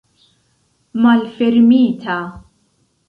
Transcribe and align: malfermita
malfermita 1.01 2.19